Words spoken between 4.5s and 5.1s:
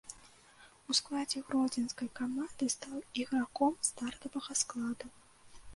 складу.